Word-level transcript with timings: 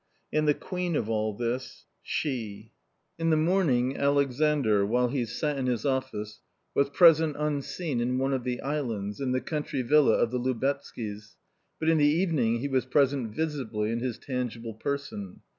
And 0.33 0.47
the 0.47 0.55
queen 0.55 0.95
of 0.95 1.11
all 1.11 1.31
this— 1.31 1.85
She. 2.21 2.71
A 3.19 3.21
COMMON 3.21 3.21
STORY 3.21 3.21
83 3.21 3.23
In 3.23 3.29
the 3.29 3.37
morning, 3.37 3.97
Alexandr, 3.97 4.83
while 4.87 5.09
he 5.09 5.25
sat 5.25 5.59
in 5.59 5.67
his 5.67 5.85
office, 5.85 6.39
was 6.73 6.89
present 6.89 7.35
unseen 7.37 8.01
in 8.01 8.17
one 8.17 8.33
of 8.33 8.43
the 8.43 8.61
islands, 8.61 9.21
in 9.21 9.31
the 9.31 9.41
country 9.41 9.83
villa 9.83 10.13
of 10.13 10.31
the 10.31 10.39
Lubetzky's, 10.39 11.35
but 11.79 11.87
in 11.87 11.99
the 11.99 12.05
evening 12.05 12.61
he 12.61 12.67
was 12.67 12.85
present 12.85 13.35
visibly 13.35 13.91
in 13.91 13.99
his 13.99 14.17
tangible 14.17 14.73
person. 14.73 15.41